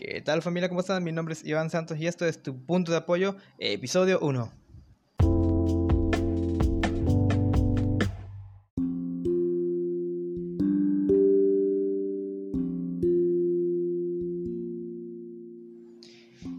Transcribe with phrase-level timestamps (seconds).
[0.00, 0.70] ¿Qué tal familia?
[0.70, 1.04] ¿Cómo están?
[1.04, 4.50] Mi nombre es Iván Santos y esto es Tu Punto de Apoyo, episodio 1.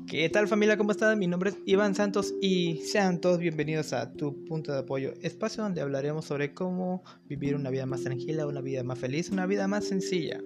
[0.05, 0.77] ¿Qué tal familia?
[0.77, 1.17] ¿Cómo están?
[1.17, 5.63] Mi nombre es Iván Santos y sean todos bienvenidos a Tu Punto de Apoyo, espacio
[5.63, 9.67] donde hablaremos sobre cómo vivir una vida más tranquila, una vida más feliz, una vida
[9.67, 10.39] más sencilla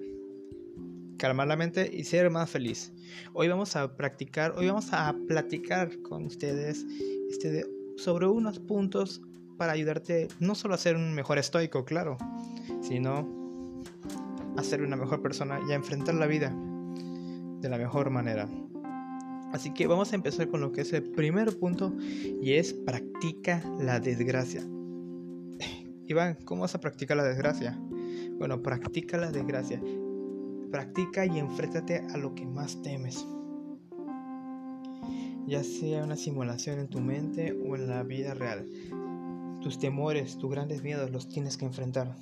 [1.18, 2.92] calmar la mente y ser más feliz.
[3.34, 6.86] Hoy vamos a practicar, hoy vamos a platicar con ustedes
[7.30, 7.66] este,
[7.98, 9.22] sobre unos puntos
[9.58, 12.18] para ayudarte no solo a ser un mejor estoico, claro,
[12.82, 13.28] sino
[14.58, 16.54] a ser una mejor persona y a enfrentar la vida
[17.62, 18.48] de la mejor manera.
[19.54, 21.94] Así que vamos a empezar con lo que es el primer punto
[22.42, 24.62] y es practica la desgracia.
[26.08, 27.80] Iván, ¿cómo vas a practicar la desgracia?
[28.38, 29.82] Bueno, practica la desgracia.
[30.76, 33.26] Practica y enfréntate a lo que más temes.
[35.48, 38.66] Ya sea una simulación en tu mente o en la vida real.
[39.62, 42.14] Tus temores, tus grandes miedos los tienes que enfrentar.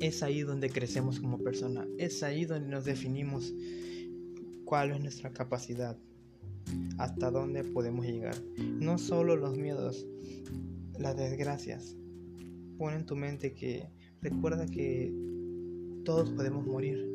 [0.00, 1.86] Es ahí donde crecemos como persona.
[1.98, 3.52] Es ahí donde nos definimos
[4.64, 5.98] cuál es nuestra capacidad,
[6.96, 8.36] hasta dónde podemos llegar.
[8.56, 10.06] No solo los miedos,
[10.98, 11.94] las desgracias.
[12.78, 13.90] Pon en tu mente que
[14.22, 15.12] recuerda que
[16.04, 17.08] todos podemos morir.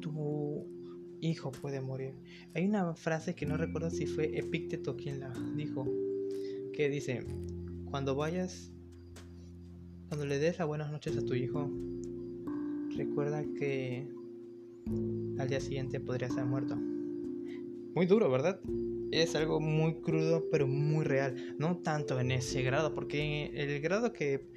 [0.00, 0.66] Tu
[1.20, 2.14] hijo puede morir.
[2.54, 5.86] Hay una frase que no recuerdo si fue Epícteto quien la dijo,
[6.72, 7.24] que dice,
[7.90, 8.72] cuando vayas,
[10.08, 11.70] cuando le des las buenas noches a tu hijo,
[12.96, 14.06] recuerda que
[15.38, 16.76] al día siguiente podría estar muerto.
[16.76, 18.60] Muy duro, ¿verdad?
[19.10, 21.56] Es algo muy crudo, pero muy real.
[21.58, 24.48] No tanto en ese grado, porque el grado que...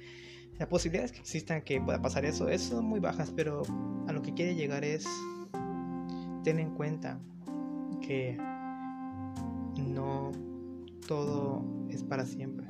[0.60, 3.62] Las posibilidades que existan que pueda pasar eso son muy bajas, pero
[4.06, 5.06] a lo que quiere llegar es...
[6.44, 7.18] Ten en cuenta
[8.02, 8.36] que
[9.78, 10.32] no
[11.08, 12.66] todo es para siempre.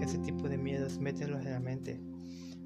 [0.00, 2.00] Ese tipo de miedos, mételos en la mente.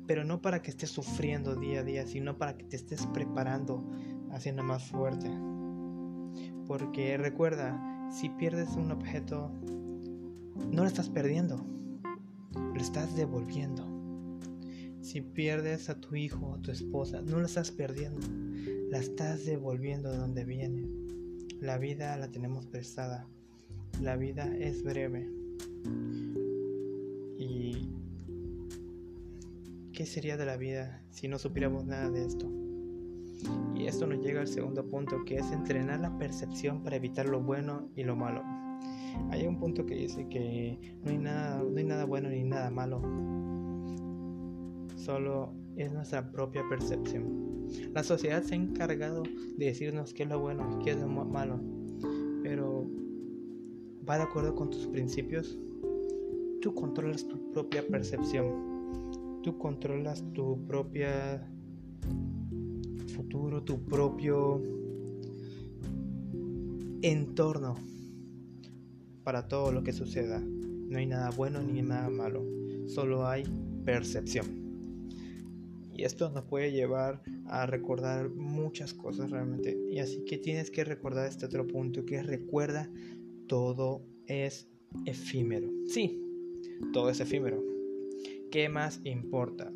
[0.07, 3.85] Pero no para que estés sufriendo día a día, sino para que te estés preparando
[4.31, 5.29] haciendo más fuerte.
[6.69, 9.51] Porque recuerda, si pierdes un objeto,
[10.71, 11.67] no lo estás perdiendo,
[12.55, 14.00] lo estás devolviendo.
[15.01, 18.21] Si pierdes a tu hijo o a tu esposa, no lo estás perdiendo,
[18.91, 20.87] la estás devolviendo de donde viene.
[21.61, 23.27] La vida la tenemos prestada,
[24.03, 25.29] la vida es breve.
[27.39, 27.89] ¿Y
[29.93, 32.51] qué sería de la vida si no supiéramos nada de esto?
[33.75, 37.41] Y esto nos llega al segundo punto, que es entrenar la percepción para evitar lo
[37.41, 38.43] bueno y lo malo.
[39.31, 42.71] Hay un punto que dice que no hay nada, no hay nada bueno ni nada
[42.71, 43.40] malo.
[45.05, 47.69] Solo es nuestra propia percepción.
[47.95, 49.23] La sociedad se ha encargado
[49.57, 51.59] de decirnos qué es lo bueno y qué es lo malo.
[52.43, 52.87] Pero
[54.07, 55.59] va de acuerdo con tus principios.
[56.61, 59.41] Tú controlas tu propia percepción.
[59.43, 61.51] Tú controlas tu propia
[63.15, 64.61] futuro, tu propio
[67.01, 67.75] entorno
[69.25, 70.41] para todo lo que suceda.
[70.41, 72.45] No hay nada bueno ni nada malo,
[72.87, 73.45] solo hay
[73.87, 74.70] percepción.
[75.95, 79.79] Y esto nos puede llevar a recordar muchas cosas realmente.
[79.91, 82.91] Y así que tienes que recordar este otro punto que recuerda
[83.47, 84.69] todo es
[85.07, 85.69] efímero.
[85.87, 86.23] Sí,
[86.93, 87.63] todo es efímero.
[88.51, 89.73] ¿Qué más importa?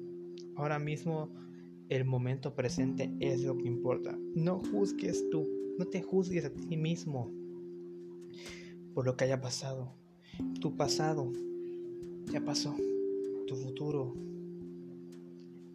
[0.57, 1.31] Ahora mismo
[1.89, 4.19] el momento presente es lo que importa.
[4.35, 5.47] No juzgues tú,
[5.79, 7.31] no te juzgues a ti mismo
[8.95, 9.93] por lo que haya pasado.
[10.61, 11.33] Tu pasado
[12.33, 12.75] ya pasó.
[13.47, 14.15] Tu futuro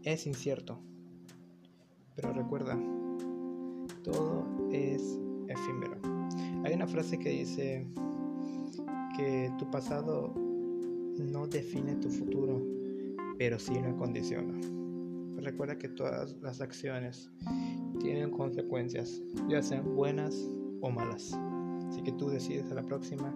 [0.03, 0.79] es incierto.
[2.15, 2.77] Pero recuerda,
[4.03, 5.97] todo es efímero.
[6.63, 7.87] Hay una frase que dice
[9.15, 10.33] que tu pasado
[11.17, 12.61] no define tu futuro,
[13.37, 14.53] pero sí lo condiciona.
[15.37, 17.31] Recuerda que todas las acciones
[17.99, 20.35] tienen consecuencias, ya sean buenas
[20.81, 21.33] o malas.
[21.87, 23.33] Así que tú decides a la próxima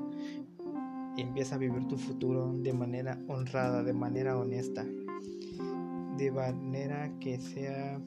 [1.17, 4.85] empieza a vivir tu futuro de manera honrada, de manera honesta,
[6.17, 8.01] de manera que sea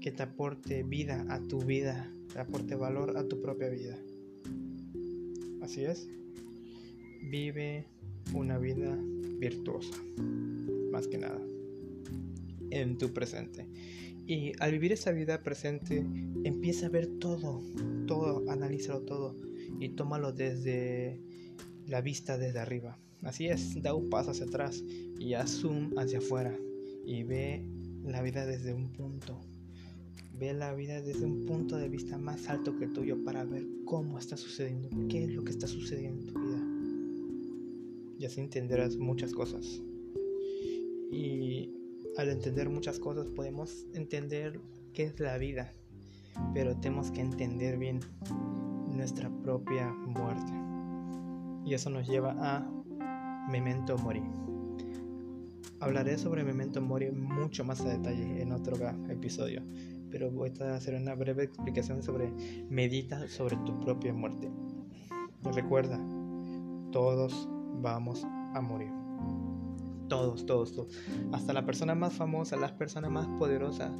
[0.00, 3.98] que te aporte vida a tu vida, te aporte valor a tu propia vida.
[5.60, 6.08] Así es.
[7.30, 7.86] Vive
[8.34, 8.98] una vida
[9.38, 9.96] virtuosa,
[10.90, 11.40] más que nada
[12.70, 13.68] en tu presente.
[14.26, 16.06] Y al vivir esa vida presente,
[16.44, 17.62] empieza a ver todo,
[18.06, 19.36] todo, analízalo todo
[19.80, 21.20] y tómalo desde
[21.86, 22.98] la vista desde arriba.
[23.22, 24.82] Así es, da un paso hacia atrás
[25.18, 26.56] y haz zoom hacia afuera
[27.04, 27.64] y ve
[28.04, 29.40] la vida desde un punto.
[30.38, 33.66] Ve la vida desde un punto de vista más alto que el tuyo para ver
[33.84, 36.72] cómo está sucediendo, qué es lo que está sucediendo en tu vida.
[38.18, 39.82] Y así entenderás muchas cosas.
[41.10, 41.70] Y
[42.16, 44.60] al entender muchas cosas podemos entender
[44.92, 45.72] qué es la vida,
[46.54, 48.00] pero tenemos que entender bien
[48.88, 50.52] nuestra propia muerte.
[51.64, 52.82] Y eso nos lleva a
[53.50, 54.22] Memento Mori.
[55.82, 58.76] Hablaré sobre Memento Mori mucho más a detalle en otro
[59.08, 59.64] episodio,
[60.12, 62.32] pero voy a hacer una breve explicación sobre
[62.70, 64.48] medita sobre tu propia muerte.
[65.42, 65.98] Recuerda,
[66.92, 67.48] todos
[67.80, 68.92] vamos a morir.
[70.08, 70.96] Todos, todos, todos.
[71.32, 73.90] Hasta la persona más famosa, las personas más poderosas,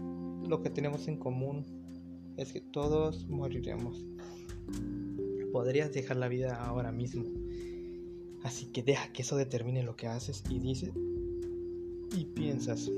[0.47, 1.67] lo que tenemos en común
[2.37, 4.07] es que todos moriremos.
[5.51, 7.25] Podrías dejar la vida ahora mismo.
[8.45, 10.93] Así que deja que eso determine lo que haces y dices
[12.17, 12.91] y piensas.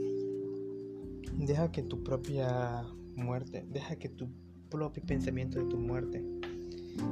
[1.38, 2.84] Deja que tu propia
[3.16, 4.28] muerte, deja que tu
[4.70, 6.25] propio pensamiento de tu muerte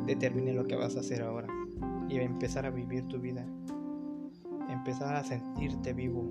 [0.06, 1.48] determine lo que vas a hacer ahora
[2.08, 3.46] y empezar a vivir tu vida,
[4.68, 6.28] empezar a sentirte vivo,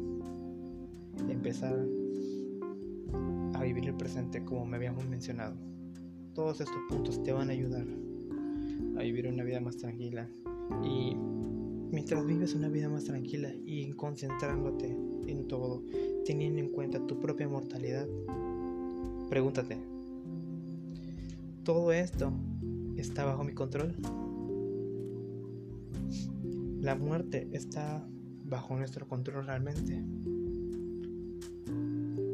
[1.29, 1.85] empezar
[3.53, 5.55] a vivir el presente como me habíamos mencionado.
[6.33, 7.85] Todos estos puntos te van a ayudar
[8.97, 10.29] a vivir una vida más tranquila
[10.83, 11.15] y
[11.91, 15.10] mientras vives una vida más tranquila y concentrándote
[16.25, 18.07] teniendo en cuenta tu propia mortalidad,
[19.31, 19.77] Pregúntate,
[21.63, 22.33] ¿todo esto
[22.97, 23.95] está bajo mi control?
[26.81, 28.05] ¿La muerte está
[28.43, 30.03] bajo nuestro control realmente?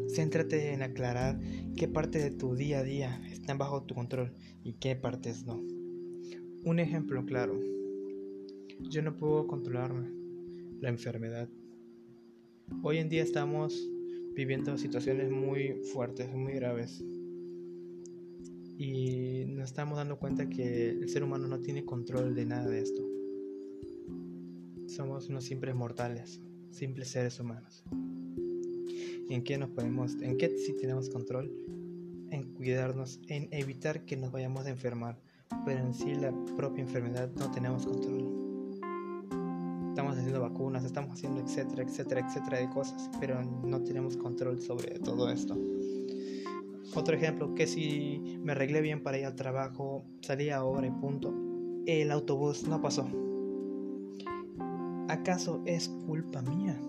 [0.09, 1.39] Céntrate en aclarar
[1.75, 5.61] qué parte de tu día a día están bajo tu control y qué partes no.
[6.63, 7.59] Un ejemplo claro.
[8.89, 9.93] Yo no puedo controlar
[10.79, 11.47] la enfermedad.
[12.83, 13.89] Hoy en día estamos
[14.35, 17.03] viviendo situaciones muy fuertes, muy graves.
[18.77, 22.79] Y nos estamos dando cuenta que el ser humano no tiene control de nada de
[22.79, 23.01] esto.
[24.87, 26.41] Somos unos simples mortales,
[26.71, 27.83] simples seres humanos.
[29.29, 31.51] ¿En qué nos podemos, en qué sí tenemos control?
[32.31, 35.19] En cuidarnos, en evitar que nos vayamos a enfermar,
[35.65, 38.26] pero en sí la propia enfermedad no tenemos control
[39.97, 44.99] estamos haciendo vacunas, estamos haciendo etcétera, etcétera, etcétera de cosas, pero no tenemos control sobre
[44.99, 45.57] todo esto.
[46.93, 51.33] Otro ejemplo, que si me arreglé bien para ir al trabajo, salí ahora y punto,
[51.87, 53.07] el autobús no pasó.
[55.09, 56.79] ¿Acaso es culpa mía?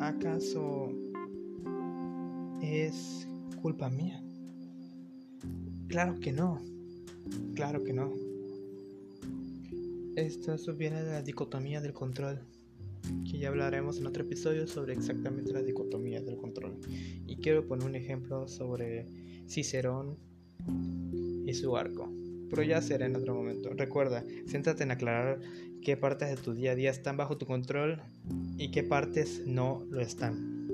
[0.00, 0.92] ¿Acaso
[2.60, 3.26] es
[3.62, 4.22] culpa mía?
[5.88, 6.58] Claro que no.
[7.54, 8.29] Claro que no.
[10.16, 12.40] Esto viene de la dicotomía del control,
[13.30, 16.78] que ya hablaremos en otro episodio sobre exactamente la dicotomía del control.
[17.26, 19.06] Y quiero poner un ejemplo sobre
[19.48, 20.18] Cicerón
[21.46, 22.12] y su arco.
[22.50, 23.70] Pero ya será en otro momento.
[23.70, 25.40] Recuerda, céntrate en aclarar
[25.80, 28.02] qué partes de tu día a día están bajo tu control
[28.58, 30.68] y qué partes no lo están.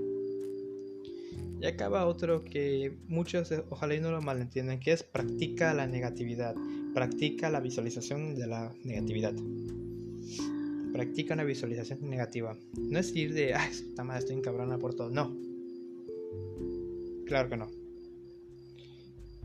[1.60, 6.54] Y acaba otro que muchos ojalá y no lo malentiendan, que es practica la negatividad.
[6.96, 9.34] Practica la visualización de la negatividad.
[10.94, 12.56] Practica una visualización negativa.
[12.78, 15.10] No es ir de, ay, está mal, estoy encabrona por todo.
[15.10, 15.36] No.
[17.26, 17.66] Claro que no.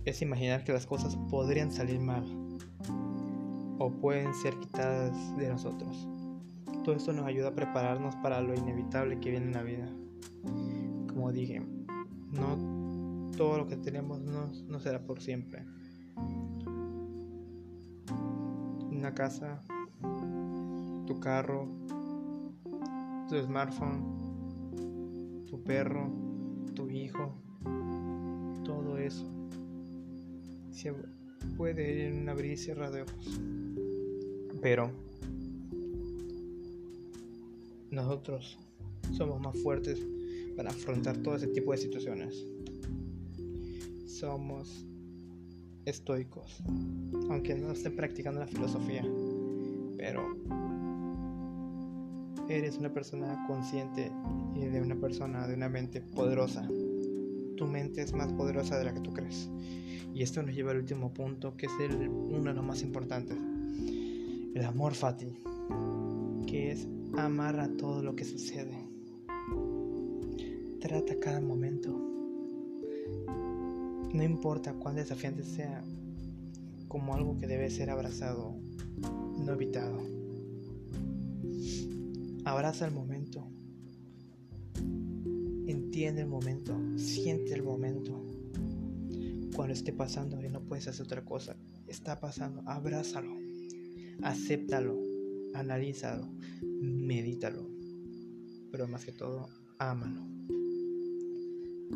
[0.06, 2.24] Es imaginar que las cosas podrían salir mal.
[3.80, 6.08] O pueden ser quitadas de nosotros.
[6.86, 9.94] Todo esto nos ayuda a prepararnos para lo inevitable que viene en la vida.
[11.14, 11.62] Como dije,
[12.32, 15.66] no todo lo que tenemos no será por siempre.
[19.02, 19.60] Una casa,
[21.08, 21.68] tu carro,
[23.28, 24.06] tu smartphone,
[25.48, 26.08] tu perro,
[26.76, 27.34] tu hijo,
[28.64, 29.26] todo eso
[30.72, 30.94] se
[31.58, 33.40] puede ir en una abrir y cerrar de ojos.
[34.62, 34.92] Pero
[37.90, 38.60] nosotros
[39.18, 40.00] somos más fuertes
[40.56, 42.46] para afrontar todo ese tipo de situaciones.
[44.06, 44.86] Somos
[45.92, 46.64] estoicos,
[47.30, 49.06] aunque no esté practicando la filosofía,
[49.98, 50.36] pero
[52.50, 54.12] eres una persona consciente
[54.56, 56.68] y de una persona de una mente poderosa.
[57.58, 59.50] Tu mente es más poderosa de la que tú crees.
[60.14, 63.38] Y esto nos lleva al último punto, que es el, uno de los más importantes.
[64.54, 65.38] El amor fati,
[66.48, 68.90] que es amar a todo lo que sucede.
[70.80, 72.11] Trata cada momento
[74.14, 75.84] no importa cuán desafiante sea,
[76.88, 78.56] como algo que debe ser abrazado,
[79.38, 79.98] no evitado.
[82.44, 83.48] Abraza el momento.
[85.68, 88.26] entiende el momento, siente el momento.
[89.56, 91.56] Cuando esté pasando y no puedes hacer otra cosa,
[91.88, 93.38] está pasando, abrázalo,
[94.22, 94.98] acéptalo,
[95.54, 96.28] analízalo,
[96.62, 97.70] medítalo,
[98.72, 100.26] pero más que todo, ámalo.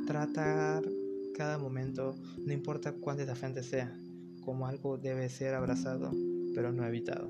[0.06, 0.84] Tratar
[1.36, 3.94] cada momento, no importa cuán desafiante sea,
[4.42, 6.12] como algo debe ser abrazado,
[6.54, 7.30] pero no evitado.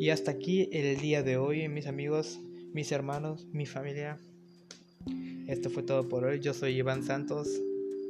[0.00, 2.40] Y hasta aquí el día de hoy, mis amigos,
[2.72, 4.18] mis hermanos, mi familia.
[5.46, 6.40] Esto fue todo por hoy.
[6.40, 7.48] Yo soy Iván Santos.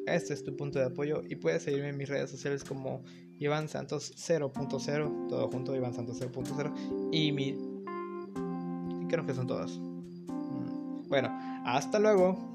[0.06, 3.04] Este es tu punto de apoyo y puedes seguirme en mis redes sociales como
[3.38, 7.56] Iván Santos 0.0, todo junto, Iván Santos 0.0 y mi...
[9.08, 9.70] Creo que son todas.
[9.78, 11.28] Mm, bueno,
[11.64, 12.51] hasta luego.